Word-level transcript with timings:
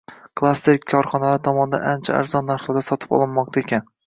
klaster 0.39 0.79
korxonalari 0.91 1.41
tomonidan 1.49 1.85
ancha 1.93 2.17
arzon 2.23 2.51
narxlarda 2.53 2.85
sotib 2.89 3.15
olinmoqda 3.21 3.65
ekan. 3.67 3.89